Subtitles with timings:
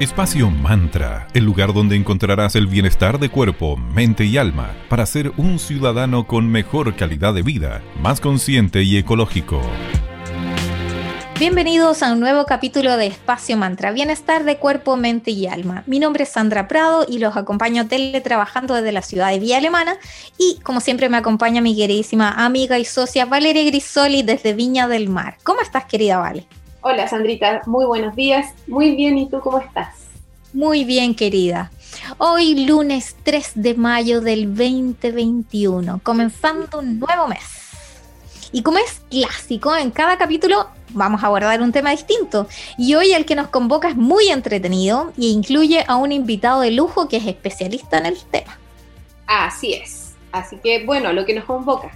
[0.00, 5.30] Espacio Mantra, el lugar donde encontrarás el bienestar de cuerpo, mente y alma para ser
[5.36, 9.60] un ciudadano con mejor calidad de vida, más consciente y ecológico.
[11.38, 15.84] Bienvenidos a un nuevo capítulo de Espacio Mantra, bienestar de cuerpo, mente y alma.
[15.86, 19.98] Mi nombre es Sandra Prado y los acompaño teletrabajando desde la ciudad de Vía Alemana
[20.38, 25.10] y como siempre me acompaña mi queridísima amiga y socia Valeria Grisoli desde Viña del
[25.10, 25.36] Mar.
[25.42, 26.46] ¿Cómo estás querida Vale?
[26.82, 28.54] Hola Sandrita, muy buenos días.
[28.66, 29.94] Muy bien, ¿y tú cómo estás?
[30.54, 31.70] Muy bien, querida.
[32.16, 37.68] Hoy lunes 3 de mayo del 2021, comenzando un nuevo mes.
[38.50, 42.48] Y como es clásico, en cada capítulo vamos a abordar un tema distinto.
[42.78, 46.70] Y hoy el que nos convoca es muy entretenido y incluye a un invitado de
[46.70, 48.58] lujo que es especialista en el tema.
[49.26, 50.14] Así es.
[50.32, 51.90] Así que bueno, lo que nos convoca.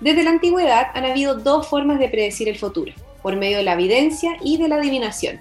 [0.00, 2.92] Desde la antigüedad han habido dos formas de predecir el futuro
[3.26, 5.40] por medio de la evidencia y de la adivinación.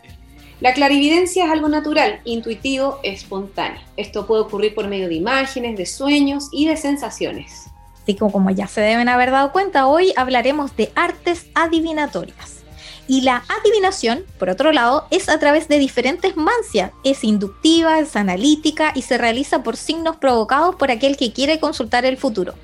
[0.60, 3.80] La clarividencia es algo natural, intuitivo, espontáneo.
[3.96, 7.66] Esto puede ocurrir por medio de imágenes, de sueños y de sensaciones.
[8.02, 12.64] Así como, como ya se deben haber dado cuenta, hoy hablaremos de artes adivinatorias.
[13.08, 16.90] Y la adivinación, por otro lado, es a través de diferentes mancias.
[17.04, 22.04] Es inductiva, es analítica y se realiza por signos provocados por aquel que quiere consultar
[22.04, 22.56] el futuro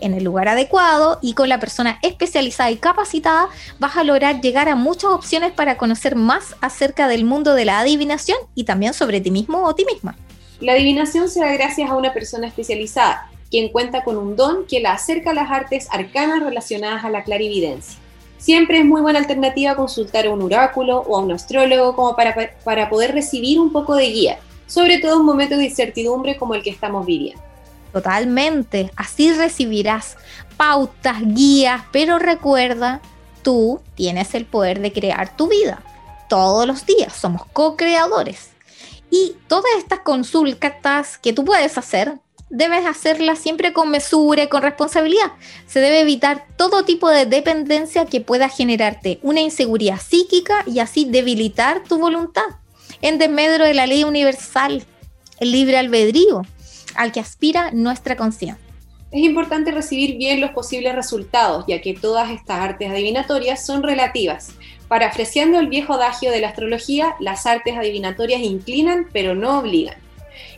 [0.00, 3.48] en el lugar adecuado y con la persona especializada y capacitada,
[3.78, 7.80] vas a lograr llegar a muchas opciones para conocer más acerca del mundo de la
[7.80, 10.16] adivinación y también sobre ti mismo o ti misma.
[10.60, 14.80] La adivinación se da gracias a una persona especializada, quien cuenta con un don que
[14.80, 17.98] la acerca a las artes arcanas relacionadas a la clarividencia.
[18.36, 22.34] Siempre es muy buena alternativa consultar a un oráculo o a un astrólogo como para,
[22.64, 26.62] para poder recibir un poco de guía, sobre todo en momentos de incertidumbre como el
[26.62, 27.49] que estamos viviendo.
[27.92, 28.90] Totalmente.
[28.96, 30.16] Así recibirás
[30.56, 33.00] pautas, guías, pero recuerda,
[33.42, 35.82] tú tienes el poder de crear tu vida.
[36.28, 38.50] Todos los días somos co-creadores.
[39.10, 44.62] Y todas estas consultas que tú puedes hacer, debes hacerlas siempre con mesura y con
[44.62, 45.32] responsabilidad.
[45.66, 51.06] Se debe evitar todo tipo de dependencia que pueda generarte una inseguridad psíquica y así
[51.06, 52.44] debilitar tu voluntad.
[53.02, 54.84] En desmedro de la ley universal,
[55.40, 56.42] el libre albedrío
[56.96, 58.58] al que aspira nuestra conciencia.
[59.10, 64.52] Es importante recibir bien los posibles resultados, ya que todas estas artes adivinatorias son relativas.
[64.86, 69.96] Parafraseando el viejo adagio de la astrología, las artes adivinatorias inclinan pero no obligan.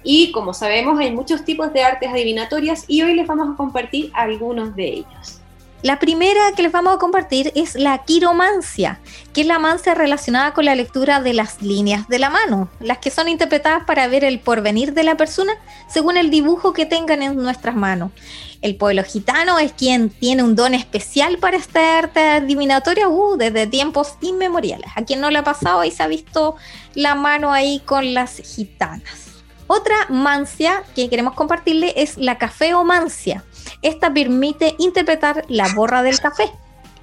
[0.04, 4.10] Y como sabemos, hay muchos tipos de artes adivinatorias y hoy les vamos a compartir
[4.14, 5.41] algunos de ellos.
[5.82, 9.00] La primera que les vamos a compartir es la quiromancia,
[9.32, 12.98] que es la mancia relacionada con la lectura de las líneas de la mano, las
[12.98, 15.54] que son interpretadas para ver el porvenir de la persona
[15.88, 18.12] según el dibujo que tengan en nuestras manos.
[18.60, 23.66] El pueblo gitano es quien tiene un don especial para esta arte adivinatoria uh, desde
[23.66, 24.88] tiempos inmemoriales.
[24.94, 26.54] A quien no le ha pasado y se ha visto
[26.94, 29.31] la mano ahí con las gitanas.
[29.74, 33.42] Otra mancia que queremos compartirle es la cafeomancia
[33.80, 36.50] esta permite interpretar la borra del café.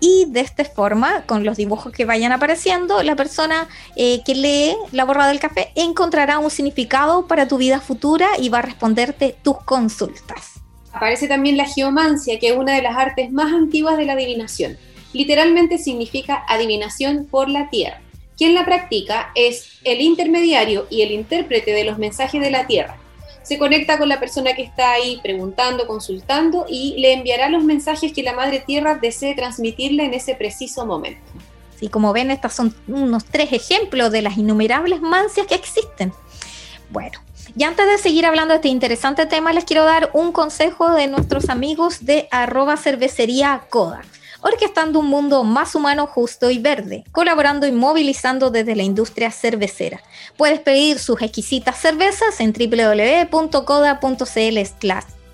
[0.02, 4.76] Y de esta forma, con los dibujos que vayan apareciendo, la persona eh, que lee
[4.94, 9.36] la borra del café encontrará un significado para tu vida futura y va a responderte
[9.44, 10.62] tus consultas.
[10.94, 14.78] Aparece también la geomancia, que es una de las artes más antiguas de la adivinación.
[15.12, 18.00] Literalmente significa adivinación por la tierra.
[18.40, 22.98] Quien la practica es el intermediario y el intérprete de los mensajes de la tierra
[23.44, 28.14] se conecta con la persona que está ahí preguntando, consultando y le enviará los mensajes
[28.14, 31.20] que la Madre Tierra desee transmitirle en ese preciso momento.
[31.82, 36.14] Y como ven, estos son unos tres ejemplos de las innumerables mancias que existen.
[36.92, 37.20] Bueno,
[37.58, 41.08] y antes de seguir hablando de este interesante tema, les quiero dar un consejo de
[41.08, 44.02] nuestros amigos de arroba cervecería Coda
[44.42, 50.02] orquestando un mundo más humano, justo y verde, colaborando y movilizando desde la industria cervecera.
[50.38, 53.50] Puedes pedir sus exquisitas cervezas en www.coda.cl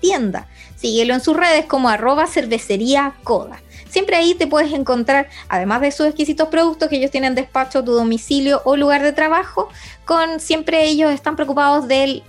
[0.00, 0.46] tienda.
[0.76, 3.62] Síguelo en sus redes como arroba cervecería coda.
[3.88, 7.92] Siempre ahí te puedes encontrar, además de sus exquisitos productos que ellos tienen despacho, tu
[7.92, 9.70] domicilio o lugar de trabajo,
[10.04, 12.22] con siempre ellos están preocupados del,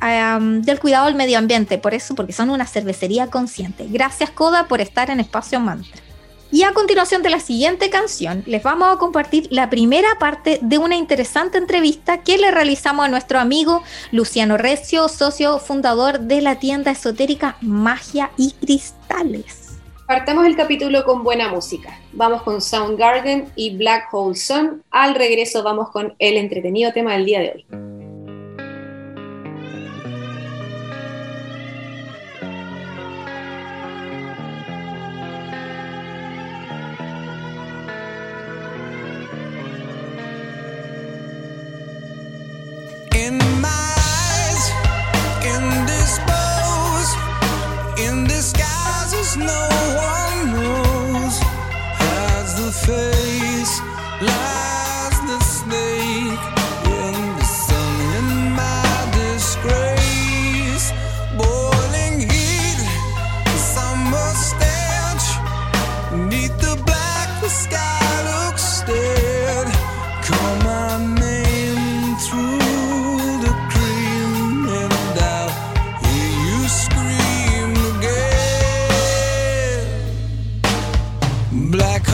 [0.61, 3.85] del cuidado del medio ambiente, por eso, porque son una cervecería consciente.
[3.89, 6.06] Gracias Coda por estar en Espacio Mantra.
[6.49, 10.77] Y a continuación de la siguiente canción, les vamos a compartir la primera parte de
[10.77, 16.57] una interesante entrevista que le realizamos a nuestro amigo Luciano Recio, socio fundador de la
[16.57, 19.77] tienda esotérica Magia y Cristales.
[20.07, 21.99] Partamos el capítulo con buena música.
[22.13, 24.81] Vamos con Soundgarden y Black Hole Sun.
[24.89, 27.96] Al regreso vamos con el entretenido tema del día de hoy.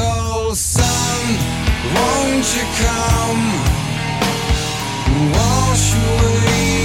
[0.03, 1.25] cold sun,
[1.95, 3.43] won't you come?
[5.33, 6.82] Wash away.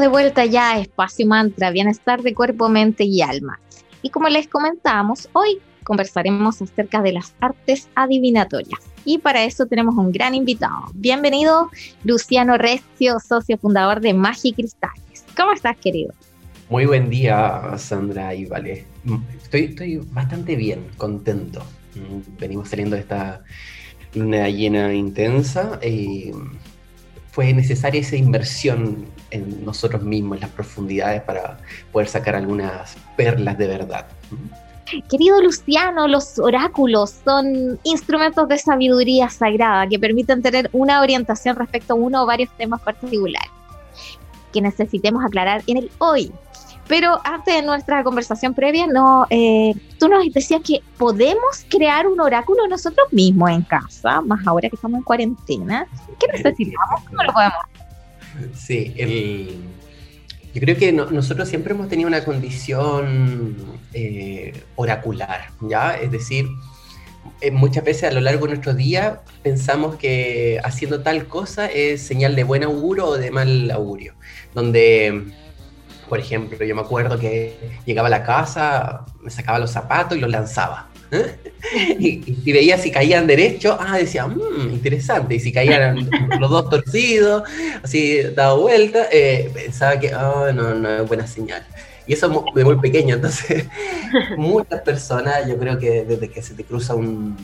[0.00, 3.60] De vuelta ya a Espacio Mantra, Bienestar de Cuerpo, Mente y Alma.
[4.00, 8.80] Y como les comentábamos, hoy conversaremos acerca de las artes adivinatorias.
[9.04, 10.86] Y para eso tenemos un gran invitado.
[10.94, 11.70] Bienvenido,
[12.04, 15.24] Luciano Recio, socio fundador de Magi Cristales.
[15.36, 16.14] ¿Cómo estás, querido?
[16.70, 18.86] Muy buen día, Sandra y Vale.
[19.42, 21.62] Estoy, estoy bastante bien, contento.
[22.40, 23.44] Venimos saliendo de esta
[24.14, 26.32] luna llena intensa y
[27.32, 31.58] fue necesaria esa inversión en nosotros mismos, en las profundidades, para
[31.90, 34.06] poder sacar algunas perlas de verdad.
[35.08, 41.94] Querido Luciano, los oráculos son instrumentos de sabiduría sagrada que permiten tener una orientación respecto
[41.94, 43.50] a uno o varios temas particulares
[44.52, 46.30] que necesitemos aclarar en el hoy.
[46.88, 52.20] Pero antes de nuestra conversación previa, no, eh, tú nos decías que podemos crear un
[52.20, 55.86] oráculo nosotros mismos en casa, más ahora que estamos en cuarentena.
[56.18, 57.02] ¿Qué necesitamos?
[57.08, 57.58] ¿Cómo lo podemos?
[58.54, 59.58] Sí, el,
[60.54, 63.56] yo creo que nosotros siempre hemos tenido una condición
[63.94, 65.94] eh, oracular, ¿ya?
[65.94, 66.46] Es decir,
[67.40, 72.02] eh, muchas veces a lo largo de nuestro día pensamos que haciendo tal cosa es
[72.02, 74.14] señal de buen augurio o de mal augurio,
[74.54, 75.32] donde
[76.12, 80.20] por ejemplo, yo me acuerdo que llegaba a la casa, me sacaba los zapatos y
[80.20, 80.90] los lanzaba.
[81.10, 81.38] ¿eh?
[81.98, 85.36] Y, veía si caían derecho, ah, decía, mmm, interesante.
[85.36, 87.44] Y si caían los dos torcidos,
[87.82, 91.64] así dado vuelta, eh, pensaba que, oh, no, no es buena señal.
[92.06, 93.64] Y eso de muy pequeño, entonces
[94.36, 97.38] muchas personas, yo creo que desde que se te cruza un,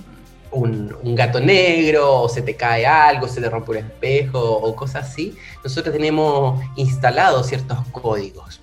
[0.50, 5.08] un, gato negro, o se te cae algo, se te rompe un espejo, o cosas
[5.08, 8.60] así, nosotros tenemos instalados ciertos códigos.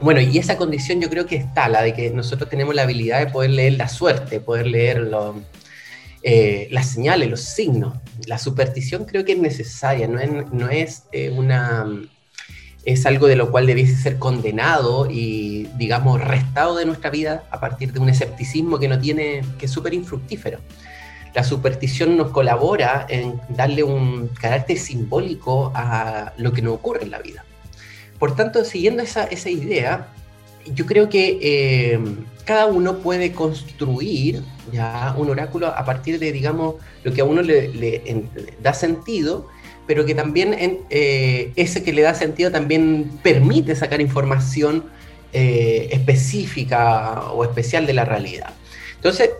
[0.00, 3.20] Bueno, y esa condición yo creo que está, la de que nosotros tenemos la habilidad
[3.20, 5.08] de poder leer la suerte, poder leer
[6.24, 7.98] eh, las señales, los signos.
[8.26, 11.86] La superstición creo que es necesaria, no es, no es eh, una
[12.84, 17.60] es algo de lo cual debiese ser condenado y, digamos, restado de nuestra vida a
[17.60, 20.58] partir de un escepticismo que no tiene, que es súper infructífero.
[21.34, 27.10] La superstición nos colabora en darle un carácter simbólico a lo que nos ocurre en
[27.10, 27.44] la vida.
[28.18, 30.08] Por tanto, siguiendo esa, esa idea,
[30.66, 32.00] yo creo que eh,
[32.44, 37.42] cada uno puede construir ya un oráculo a partir de, digamos, lo que a uno
[37.42, 38.02] le,
[38.62, 39.48] da sentido,
[39.86, 40.56] pero que también
[40.90, 44.84] eh, ese que le da sentido también permite sacar información
[45.32, 48.54] eh, específica o especial de la realidad.
[48.96, 49.30] Entonces,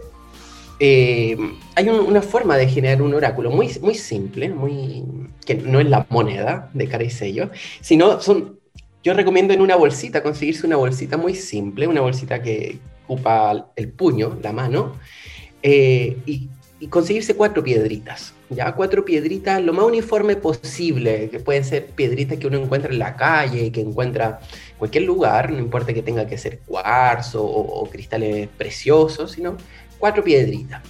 [0.81, 5.05] hay una forma de generar un oráculo muy, muy simple, muy,
[5.47, 8.59] que no es la moneda de cara y sello, sino son
[9.03, 13.89] yo recomiendo en una bolsita, conseguirse una bolsita muy simple, una bolsita que ocupa el
[13.89, 14.97] puño, la mano,
[15.63, 16.49] eh, y,
[16.89, 18.35] conseguirse cuatro piedritas.
[18.55, 22.99] Ya cuatro piedritas lo más uniforme posible, que pueden ser piedritas que uno encuentra en
[22.99, 24.41] la calle, que encuentra
[24.71, 29.57] en cualquier lugar, no importa que tenga que ser cuarzo o, o cristales preciosos, sino
[29.99, 30.83] cuatro piedritas.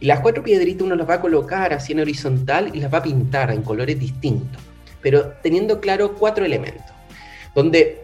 [0.00, 2.98] Y las cuatro piedritas uno las va a colocar así en horizontal y las va
[2.98, 4.62] a pintar en colores distintos,
[5.02, 7.00] pero teniendo claro cuatro elementos
[7.54, 8.02] donde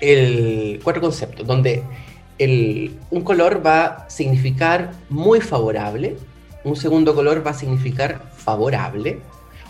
[0.00, 1.82] el cuatro conceptos, donde
[2.38, 6.16] el, un color va a significar muy favorable,
[6.68, 9.20] un segundo color va a significar favorable,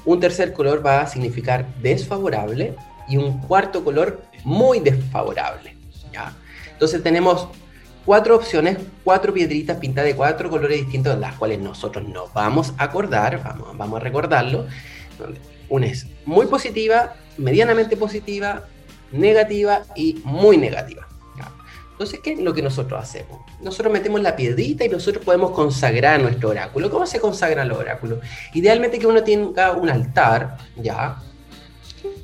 [0.05, 2.75] un tercer color va a significar desfavorable
[3.09, 5.76] y un cuarto color muy desfavorable.
[6.12, 6.33] ¿ya?
[6.73, 7.49] Entonces tenemos
[8.05, 12.85] cuatro opciones, cuatro piedritas pintadas de cuatro colores distintos, las cuales nosotros nos vamos a
[12.85, 14.67] acordar, vamos, vamos a recordarlo.
[15.69, 18.64] Una es muy positiva, medianamente positiva,
[19.12, 21.08] negativa y muy negativa.
[21.99, 23.40] Entonces, ¿qué es lo que nosotros hacemos?
[23.61, 26.88] Nosotros metemos la piedrita y nosotros podemos consagrar nuestro oráculo.
[26.93, 28.21] ¿Cómo se consagra el oráculo?
[28.55, 31.17] Idealmente que uno tenga un altar, ¿ya?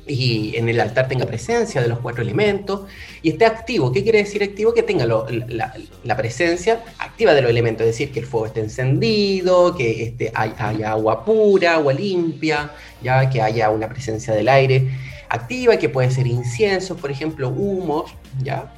[0.07, 2.83] Y en el altar tenga presencia de los cuatro elementos
[3.21, 3.91] y esté activo.
[3.91, 4.73] ¿Qué quiere decir activo?
[4.73, 9.75] Que tenga la, presencia activa de los elementos, es decir, que el fuego esté encendido,
[9.75, 12.71] que esté, haya agua pura, agua limpia,
[13.03, 14.87] ya que haya una presencia del aire
[15.27, 18.71] activa, que puede ser incienso, por ejemplo, humos, ¿ya?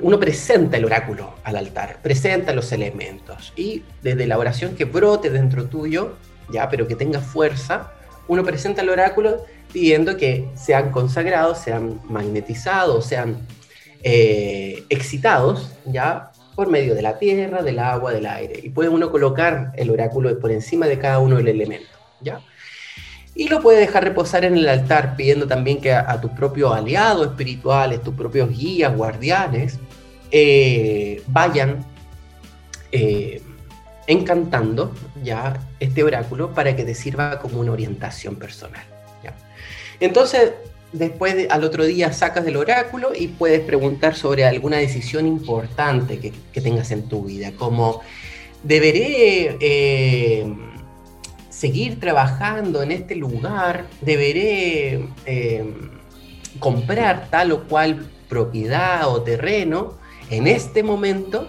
[0.00, 5.30] Uno presenta el oráculo al altar, presenta los elementos y desde la oración que brote
[5.30, 6.14] dentro tuyo,
[6.52, 7.92] ya, pero que tenga fuerza,
[8.26, 13.38] uno presenta el oráculo pidiendo que sean consagrados, sean magnetizados, sean
[14.02, 18.60] eh, excitados, ya, por medio de la tierra, del agua, del aire.
[18.62, 21.88] Y puede uno colocar el oráculo por encima de cada uno del elemento,
[22.20, 22.40] ya.
[23.36, 27.26] Y lo puedes dejar reposar en el altar pidiendo también que a, tus propios aliados
[27.26, 29.80] espirituales, tus propios guías, guardianes,
[30.36, 31.84] eh, vayan
[32.90, 33.40] eh,
[34.08, 38.82] encantando ya este oráculo para que te sirva como una orientación personal.
[40.00, 40.50] Entonces,
[40.92, 46.60] después al otro día sacas del oráculo y puedes preguntar sobre alguna decisión importante que,
[46.60, 48.00] tengas en tu vida, como
[48.64, 50.52] deberé eh,
[51.48, 55.10] seguir trabajando en este lugar, deberé
[56.58, 61.48] comprar tal o cual propiedad o terreno en este momento.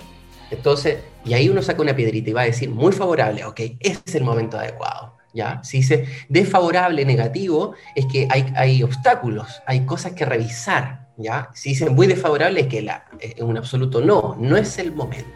[0.51, 4.01] Entonces, y ahí uno saca una piedrita y va a decir, muy favorable, ok, ese
[4.05, 5.15] es el momento adecuado.
[5.33, 5.61] ¿Ya?
[5.63, 11.09] Si dice desfavorable, negativo, es que hay, hay obstáculos, hay cosas que revisar.
[11.17, 11.49] ¿ya?
[11.53, 15.29] Si dice muy desfavorable, es que la, es un absoluto no, no es el momento.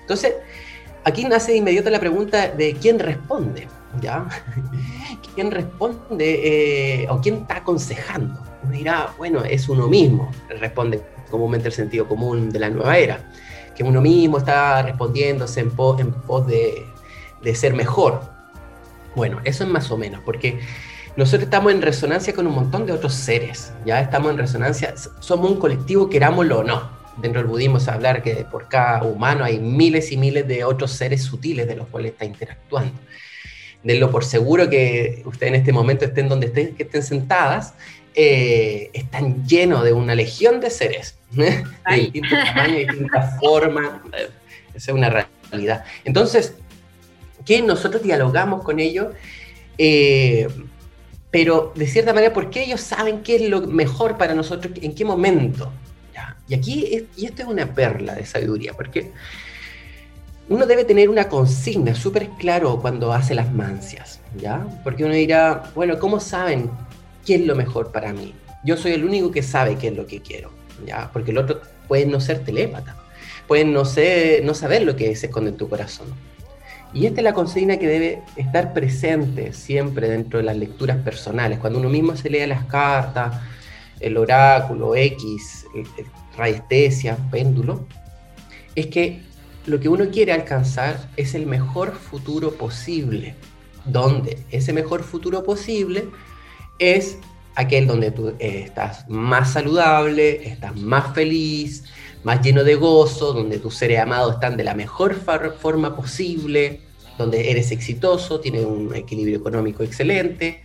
[0.00, 0.34] Entonces,
[1.04, 3.68] aquí nace de inmediato la pregunta de quién responde.
[4.02, 4.26] ¿ya?
[5.34, 8.38] ¿Quién responde eh, o quién está aconsejando?
[8.62, 13.20] Uno dirá, bueno, es uno mismo, responde comúnmente el sentido común de la nueva era,
[13.74, 16.86] que uno mismo está respondiéndose en pos, en pos de,
[17.54, 18.22] ser mejor.
[19.14, 20.58] Bueno, eso es más o menos, porque
[21.16, 25.50] nosotros estamos en resonancia con un montón de otros seres, ya estamos en resonancia, somos
[25.50, 26.96] un colectivo, querámoslo o no.
[27.16, 30.90] Dentro del budismo se habla que por cada humano hay miles y miles de otros
[30.92, 32.92] seres sutiles de los cuales está interactuando
[33.86, 37.74] denlo por seguro que ustedes en este momento estén donde estén, que estén sentadas,
[38.18, 41.62] eh, están llenos de una legión de seres, de
[41.94, 44.00] distintos tamaños, distintas formas.
[44.74, 45.84] Esa es una realidad.
[46.02, 46.54] Entonces,
[47.44, 49.08] que nosotros dialogamos con ellos,
[49.76, 50.48] eh,
[51.30, 54.94] pero de cierta manera, ¿por qué ellos saben qué es lo mejor para nosotros, en
[54.94, 55.70] qué momento?
[56.48, 59.10] Y aquí, y esto es una perla de sabiduría, porque
[60.48, 64.64] uno debe tener una consigna súper claro cuando hace las mancias, ¿ya?
[64.84, 66.70] Porque uno dirá, bueno, ¿cómo saben
[67.26, 68.34] qué es lo mejor para mí?
[68.64, 70.50] Yo soy el único que sabe qué es lo que quiero,
[70.86, 71.10] ¿ya?
[71.12, 72.96] Porque el otro puede no ser telépata,
[73.46, 76.08] puede no, ser, no saber lo que se esconde en tu corazón.
[76.94, 81.58] Y esta es la consigna que debe estar presente siempre dentro de las lecturas personales,
[81.58, 83.42] cuando uno mismo se lee las cartas,
[84.00, 85.66] el oráculo, X,
[86.36, 87.86] radiestesia, péndulo,
[88.74, 89.22] es que
[89.66, 93.34] lo que uno quiere alcanzar es el mejor futuro posible,
[93.84, 96.04] donde ese mejor futuro posible
[96.78, 97.18] es
[97.54, 101.84] aquel donde tú eh, estás más saludable, estás más feliz,
[102.22, 106.80] más lleno de gozo, donde tus seres amados están de la mejor forma posible,
[107.18, 110.62] donde eres exitoso, tienes un equilibrio económico excelente.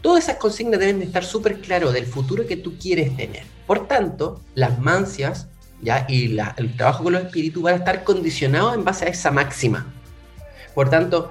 [0.00, 3.42] Todas esas consignas deben de estar súper claras del futuro que tú quieres tener.
[3.66, 5.48] Por tanto, las mancias
[5.82, 6.06] ¿ya?
[6.08, 9.86] Y el trabajo con los espíritus va a estar condicionado en base a esa máxima.
[10.74, 11.30] Por tanto,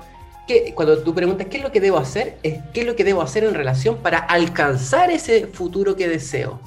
[0.76, 3.22] cuando tú preguntas qué es lo que debo hacer, es qué es lo que debo
[3.22, 6.60] hacer en relación para alcanzar ese futuro que deseo.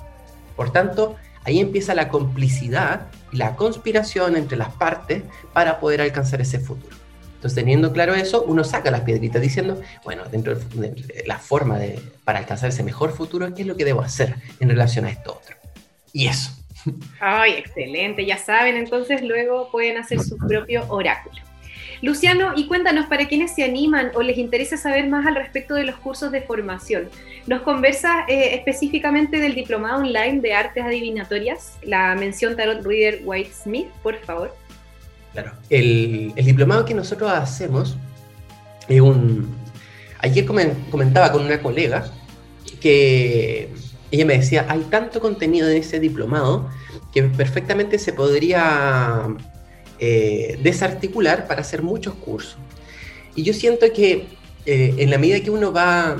[0.56, 6.40] Por tanto, ahí empieza la complicidad y la conspiración entre las partes para poder alcanzar
[6.40, 6.96] ese futuro.
[7.36, 11.98] Entonces, teniendo claro eso, uno saca las piedritas diciendo, bueno, dentro de la forma de,
[12.24, 15.40] para alcanzar ese mejor futuro, ¿qué es lo que debo hacer en relación a esto
[15.40, 15.56] otro?
[16.12, 16.50] Y eso.
[17.20, 21.49] Ay, excelente, ya saben, entonces luego pueden hacer su propio oráculo.
[22.02, 25.84] Luciano, y cuéntanos para quienes se animan o les interesa saber más al respecto de
[25.84, 27.08] los cursos de formación.
[27.46, 33.50] ¿Nos conversa eh, específicamente del diplomado online de artes adivinatorias, la mención Tarot Reader White
[33.52, 34.56] Smith, por favor?
[35.32, 37.96] Claro, el, el diplomado que nosotros hacemos
[38.88, 39.54] es un...
[40.20, 42.10] Ayer comentaba con una colega
[42.80, 43.70] que
[44.10, 46.68] ella me decía, hay tanto contenido en ese diplomado
[47.12, 49.28] que perfectamente se podría
[50.00, 52.56] eh, desarticular para hacer muchos cursos.
[53.34, 54.26] Y yo siento que
[54.66, 56.16] eh, en la medida que uno va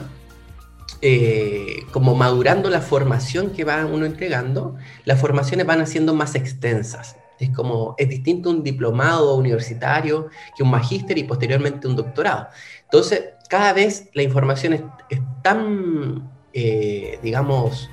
[1.02, 7.16] eh, como madurando la formación que va uno entregando, las formaciones van haciendo más extensas.
[7.38, 12.48] Es como, es distinto un diplomado universitario que un magíster y posteriormente un doctorado.
[12.84, 17.88] Entonces, cada vez la información es tan eh, digamos,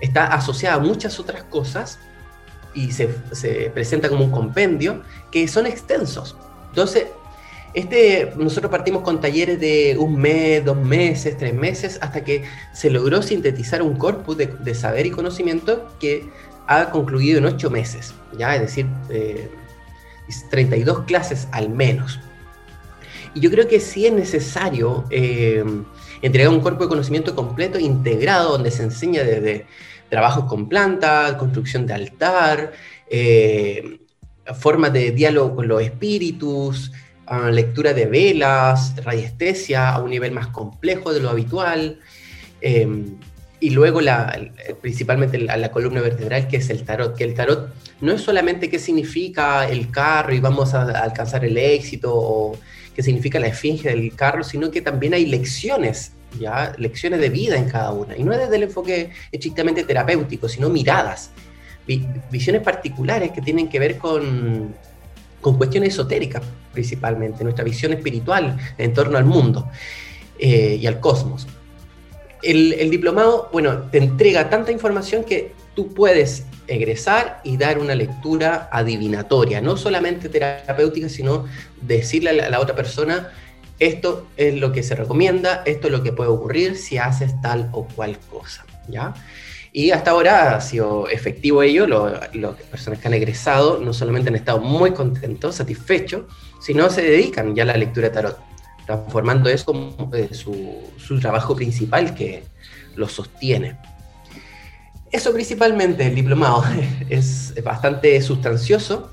[0.00, 1.98] está asociada a muchas otras cosas
[2.74, 3.08] y se,
[3.74, 6.36] presenta como un compendio que son extensos.
[6.68, 7.06] Entonces,
[7.72, 12.90] este, nosotros partimos con talleres de un mes, dos meses, tres meses, hasta que se
[12.90, 16.28] logró sintetizar un corpus de, saber y conocimiento que
[16.66, 18.86] ha concluido en ocho meses, ya, es decir,
[20.50, 22.20] 32 eh, clases al menos.
[23.34, 25.64] Y yo creo que sí es necesario eh,
[26.22, 29.66] entregar un cuerpo de conocimiento completo, integrado, donde se enseña desde
[30.10, 32.72] trabajos con plantas, construcción de altar,
[33.08, 34.00] eh,
[34.58, 36.92] formas de diálogo con los espíritus,
[37.26, 42.00] ah, lectura de velas, radiestesia a un nivel más complejo de lo habitual.
[42.60, 43.16] Em,
[43.62, 44.00] y luego
[44.80, 48.70] principalmente la, la, columna vertebral que es el tarot, que el tarot no es solamente
[48.70, 52.58] qué significa el carro y vamos a, alcanzar el éxito o
[52.94, 56.72] qué significa la esfinge del carro, sino que también hay lecciones ¿ya?
[56.78, 58.16] lecciones de vida en cada una.
[58.16, 61.30] Y no desde el enfoque estrictamente terapéutico, sino miradas,
[62.30, 64.74] visiones particulares que tienen que ver con,
[65.40, 69.68] con cuestiones esotéricas principalmente, nuestra visión espiritual en torno al mundo
[70.38, 71.48] eh, y al cosmos.
[72.42, 77.94] El, el, diplomado, bueno, te entrega tanta información que tú puedes egresar y dar una
[77.94, 81.46] lectura adivinatoria, no solamente terapéutica, sino
[81.80, 83.30] decirle a la, otra persona,
[83.80, 87.68] esto es lo que se recomienda, esto es lo que puede ocurrir si haces tal
[87.72, 89.14] o cual cosa, ¿ya?
[89.72, 94.36] Y hasta ahora ha sido efectivo ello, las personas que han egresado no solamente han
[94.36, 96.24] estado muy contentos, satisfechos,
[96.60, 98.38] sino se dedican ya a la lectura de tarot,
[98.84, 102.42] transformando eso como eh, su, su trabajo principal que
[102.96, 103.76] lo sostiene.
[105.12, 106.64] Eso principalmente, el diplomado
[107.08, 109.12] es bastante sustancioso.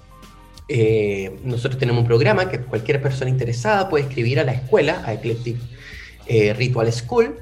[0.69, 5.13] Eh, nosotros tenemos un programa que cualquier persona interesada puede escribir a la escuela, a
[5.13, 5.57] Eclectic
[6.27, 7.35] eh, Ritual School,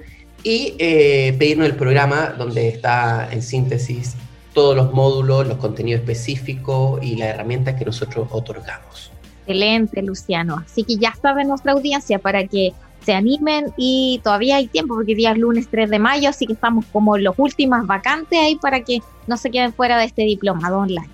[0.43, 4.15] y eh, pedirnos el programa donde está en síntesis
[4.53, 9.11] todos los módulos, los contenidos específicos y las herramientas que nosotros otorgamos.
[9.41, 10.63] Excelente, Luciano.
[10.65, 12.73] Así que ya sabe nuestra audiencia para que
[13.05, 16.53] se animen y todavía hay tiempo porque día es lunes 3 de mayo, así que
[16.53, 20.79] estamos como los últimos vacantes ahí para que no se queden fuera de este diplomado
[20.79, 21.09] online.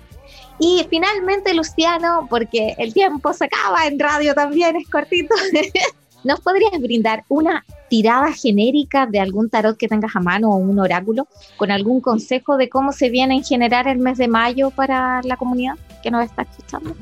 [0.64, 5.34] Y finalmente, Luciano, porque el tiempo se acaba en radio también, es cortito,
[6.24, 10.78] ¿nos podrías brindar una tirada genérica de algún tarot que tengas a mano o un
[10.78, 15.20] oráculo con algún consejo de cómo se viene en generar el mes de mayo para
[15.24, 16.94] la comunidad que nos está escuchando?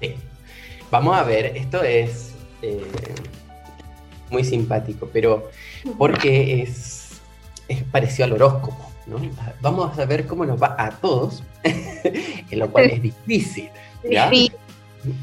[0.00, 0.14] Sí.
[0.90, 2.34] Vamos a ver, esto es...
[2.60, 2.84] Eh
[4.30, 5.50] muy simpático, pero
[5.98, 7.20] porque es,
[7.68, 8.90] es parecido al horóscopo.
[9.06, 9.18] ¿no?
[9.60, 11.42] Vamos a ver cómo nos va a todos,
[12.56, 13.70] lo cual es difícil.
[14.08, 14.30] ¿ya?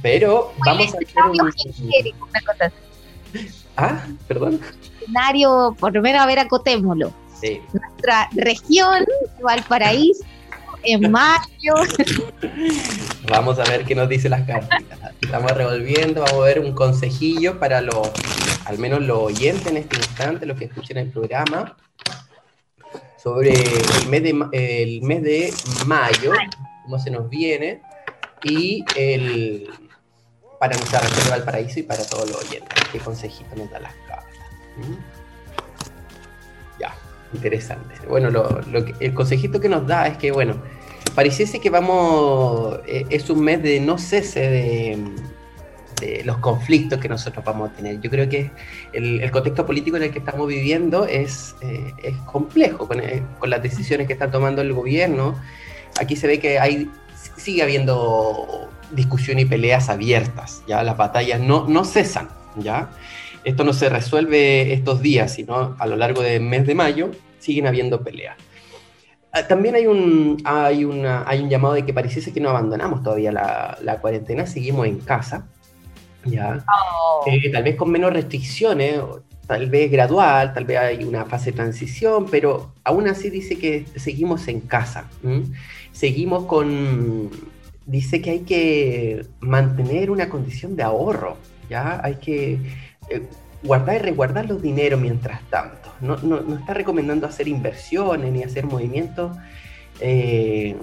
[0.01, 2.71] Pero vamos a hacer un...
[3.75, 4.59] Ah, perdón.
[5.01, 7.13] Escenario, por lo menos a ver, acotémoslo.
[7.39, 7.61] Sí.
[7.71, 9.05] Nuestra región,
[9.41, 10.25] Valparaíso,
[10.83, 11.75] en mayo.
[13.29, 14.83] Vamos a ver qué nos dice las cartas.
[15.21, 18.09] Estamos revolviendo, vamos a ver un consejillo para los,
[18.65, 21.75] al menos los oyentes en este instante, los que escuchen el programa,
[23.21, 25.53] sobre el mes de, el mes de
[25.85, 26.31] mayo,
[26.87, 27.81] cómo se nos viene,
[28.43, 29.69] y el
[30.57, 32.69] para nuestra región de Valparaíso y para todos los oyentes.
[32.91, 34.25] ¿Qué consejito nos da las cartas?
[34.77, 34.95] ¿Mm?
[36.79, 36.95] Ya,
[37.33, 37.93] interesante.
[38.07, 38.61] Bueno, lo,
[38.99, 40.55] el consejito que nos da es que, bueno,
[41.13, 45.27] pareciese que vamos, eh, es un mes de no cese de,
[46.23, 47.99] los conflictos que nosotros vamos a tener.
[47.99, 48.51] Yo creo que
[48.93, 53.61] el, contexto político en el que estamos viviendo es, eh, es complejo eh, con, las
[53.61, 55.35] decisiones que está tomando el gobierno.
[55.99, 56.89] Aquí se ve que hay,
[57.37, 62.89] sigue habiendo discusión y peleas abiertas, ya las batallas no, no cesan, ya.
[63.43, 67.67] Esto no se resuelve estos días, sino a lo largo del mes de mayo siguen
[67.67, 68.35] habiendo peleas.
[69.31, 73.03] Ah, también hay un, hay, una, hay un llamado de que pareciese que no abandonamos
[73.03, 75.47] todavía la, la cuarentena, seguimos en casa,
[76.25, 76.63] ¿ya?
[76.67, 77.23] Oh.
[77.25, 78.99] Eh, tal vez con menos restricciones,
[79.47, 83.85] tal vez gradual, tal vez hay una fase de transición, pero aún así dice que
[83.95, 85.09] seguimos en casa.
[85.91, 87.29] Seguimos con...
[87.85, 91.37] Dice que hay que mantener una condición de ahorro,
[91.69, 92.01] ¿ya?
[92.03, 92.59] Hay que
[93.09, 93.21] eh,
[93.63, 95.93] guardar y resguardar los dineros mientras tanto.
[96.01, 99.37] No, no, está recomendando hacer inversiones ni hacer movimientos
[100.01, 100.75] eh,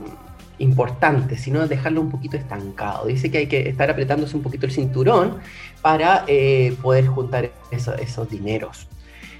[0.64, 3.06] importantes, sino dejarlo un poquito estancado.
[3.06, 5.38] Dice que hay que estar apretándose un poquito el cinturón
[5.82, 8.88] para eh, poder juntar esos dineros.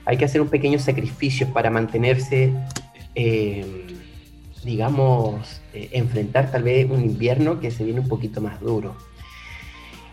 [0.04, 2.52] Hay que hacer un pequeño sacrificio para mantenerse,
[3.14, 3.86] eh,
[4.64, 8.94] digamos, enfrentar tal vez un invierno que se viene un poquito más duro.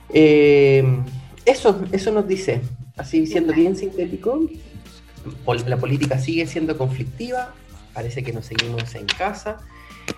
[0.09, 2.61] eso, eso nos dice
[2.97, 4.39] así siendo bien sintético,
[5.65, 7.53] la política sigue siendo conflictiva,
[7.93, 9.57] parece que nos seguimos en casa,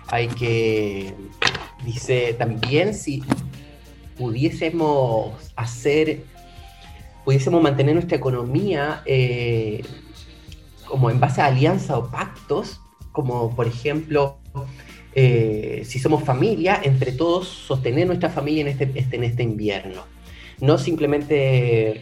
[0.08, 1.14] hay que,
[1.84, 3.22] dice también si
[4.16, 6.24] pudiésemos hacer,
[7.24, 9.82] pudiésemos mantener nuestra economía eh,
[10.86, 12.80] como en base a alianza o pactos,
[13.12, 14.38] como por ejemplo,
[15.14, 20.13] eh, si somos familia, entre todos sostener nuestra familia en este en este invierno
[20.60, 21.36] no simplemente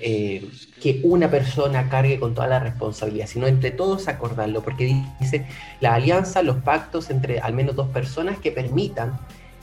[0.03, 0.49] eh,
[0.83, 5.47] que una persona cargue con toda la responsabilidad, sino entre todos acordarlo, porque dice
[5.81, 9.19] la alianza, los pactos entre al menos dos personas que permitan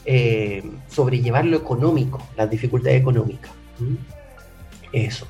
[0.05, 3.51] eh, sobrellevar lo económico, las dificultades económicas.
[3.79, 3.95] ¿Mm?
[4.91, 5.27] Eso.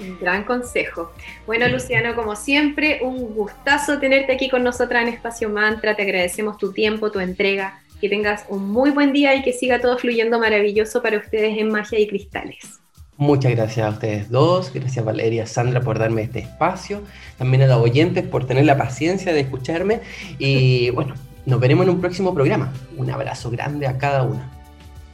[0.00, 1.12] Un gran consejo.
[1.46, 5.96] Bueno, Luciano, como siempre, un gustazo tenerte aquí con nosotras en Espacio Mantra.
[5.96, 7.80] Te agradecemos tu tiempo, tu entrega.
[8.00, 11.70] Que tengas un muy buen día y que siga todo fluyendo maravilloso para ustedes en
[11.70, 12.81] Magia y Cristales.
[13.22, 17.02] Muchas gracias a ustedes dos, gracias Valeria, Sandra por darme este espacio,
[17.38, 20.00] también a los oyentes por tener la paciencia de escucharme
[20.40, 21.14] y bueno,
[21.46, 22.72] nos veremos en un próximo programa.
[22.96, 24.50] Un abrazo grande a cada una.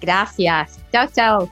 [0.01, 1.51] Gracias, chao, chao.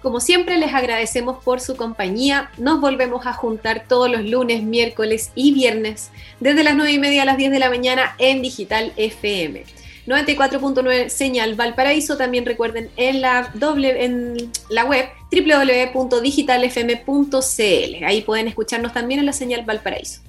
[0.00, 5.32] Como siempre les agradecemos por su compañía, nos volvemos a juntar todos los lunes, miércoles
[5.34, 8.92] y viernes desde las 9 y media a las 10 de la mañana en Digital
[8.96, 9.64] FM.
[10.06, 12.16] 94.9 Señal Valparaíso.
[12.16, 18.04] También recuerden en la, doble, en la web www.digitalfm.cl.
[18.04, 20.22] Ahí pueden escucharnos también en la Señal Valparaíso.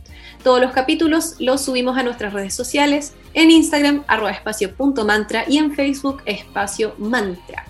[0.43, 5.75] Todos los capítulos los subimos a nuestras redes sociales, en Instagram, arroba espacio.mantra y en
[5.75, 7.65] Facebook, espacio mantra.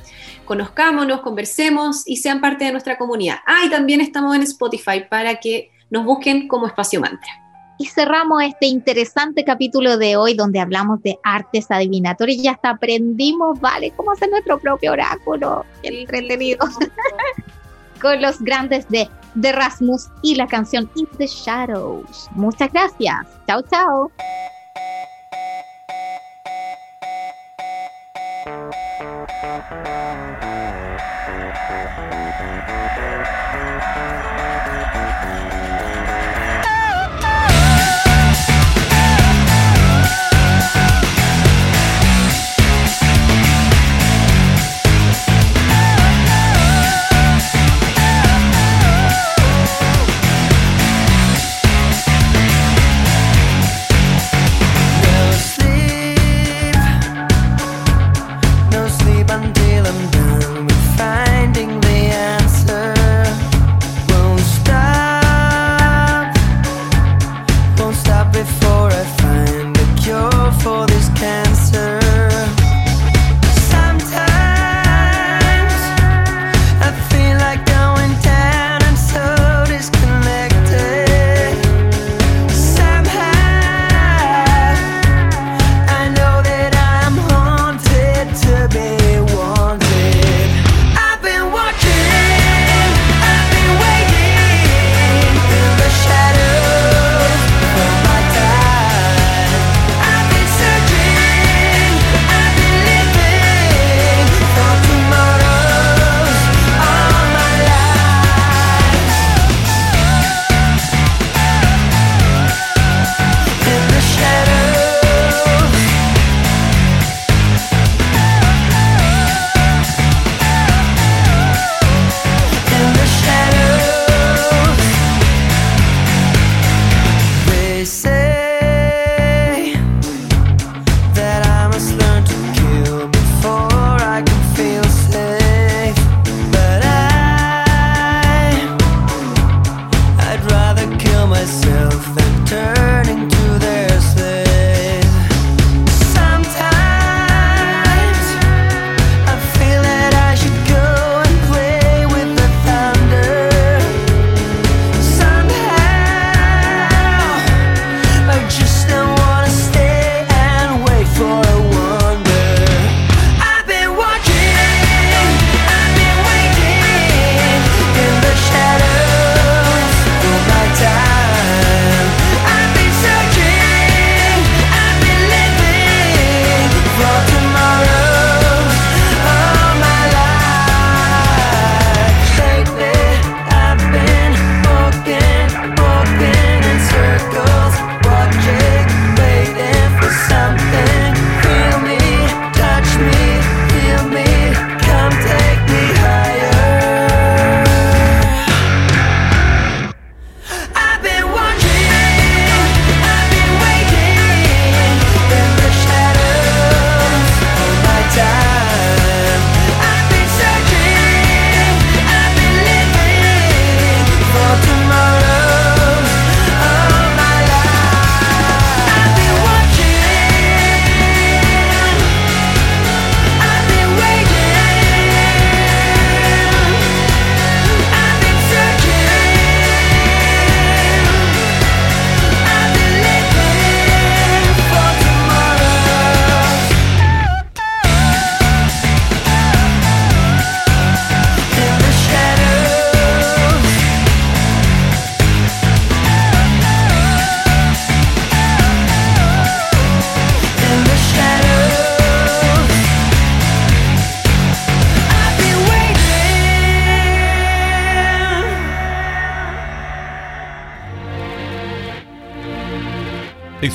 [0.45, 3.39] Conozcámonos, conversemos y sean parte de nuestra comunidad.
[3.45, 7.29] Ah, y también estamos en Spotify para que nos busquen como espacio mantra.
[7.81, 13.59] Y cerramos este interesante capítulo de hoy donde hablamos de artes adivinatorias y hasta aprendimos,
[13.59, 13.91] ¿vale?
[13.97, 15.65] Cómo hacer nuestro propio oráculo.
[15.81, 16.59] ¡El Entretenido.
[17.99, 19.09] Con los grandes de
[19.41, 22.29] The Rasmus y la canción In the Shadows.
[22.35, 23.25] Muchas gracias.
[23.47, 24.11] Chao, chao.